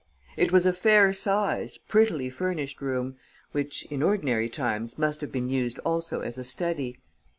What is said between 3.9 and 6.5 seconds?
in ordinary times, must have been used also as a